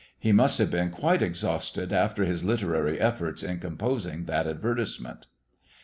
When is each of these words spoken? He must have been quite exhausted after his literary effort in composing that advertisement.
He 0.17 0.31
must 0.31 0.57
have 0.57 0.71
been 0.71 0.89
quite 0.89 1.21
exhausted 1.21 1.93
after 1.93 2.25
his 2.25 2.43
literary 2.43 2.99
effort 2.99 3.43
in 3.43 3.59
composing 3.59 4.25
that 4.25 4.47
advertisement. 4.47 5.27